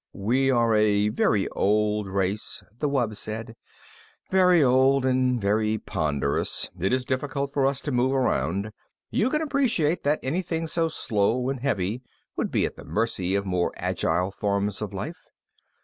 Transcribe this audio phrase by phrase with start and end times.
[0.13, 3.53] "We are a very old race," the wub said.
[4.31, 6.71] "Very old and very ponderous.
[6.79, 8.71] It is difficult for us to move around.
[9.11, 12.01] You can appreciate that anything so slow and heavy
[12.35, 15.27] would be at the mercy of more agile forms of life.